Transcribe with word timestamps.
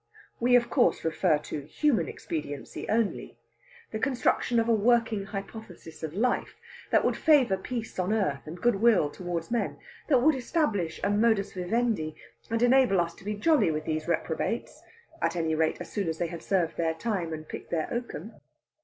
We 0.39 0.55
of 0.55 0.67
course 0.67 1.05
refer 1.05 1.37
to 1.37 1.67
Human 1.67 2.07
Expediency 2.07 2.89
only 2.89 3.37
the 3.91 3.99
construction 3.99 4.59
of 4.59 4.67
a 4.67 4.73
working 4.73 5.25
hypothesis 5.25 6.01
of 6.01 6.15
Life, 6.15 6.55
that 6.89 7.05
would 7.05 7.15
favour 7.15 7.55
peace 7.55 7.99
on 7.99 8.11
earth 8.11 8.47
and 8.47 8.59
good 8.59 8.77
will 8.77 9.11
towards 9.11 9.51
men; 9.51 9.77
that 10.07 10.23
would 10.23 10.33
establish 10.33 10.99
a 11.03 11.11
modus 11.11 11.53
vivendi, 11.53 12.15
and 12.49 12.63
enable 12.63 12.99
us 12.99 13.13
to 13.13 13.23
be 13.23 13.35
jolly 13.35 13.69
with 13.69 13.85
these 13.85 14.07
reprobates 14.07 14.81
at 15.21 15.35
any 15.35 15.53
rate, 15.53 15.79
as 15.79 15.91
soon 15.91 16.07
as 16.09 16.17
they 16.17 16.25
had 16.29 16.41
served 16.41 16.77
their 16.77 16.95
time 16.95 17.31
and 17.31 17.47
picked 17.47 17.69
their 17.69 17.87
oakum. 17.93 18.33